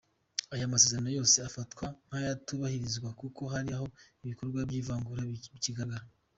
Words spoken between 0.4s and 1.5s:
Aya masezerano yose